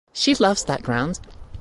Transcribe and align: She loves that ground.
She 0.13 0.33
loves 0.33 0.63
that 0.63 0.81
ground. 0.81 1.19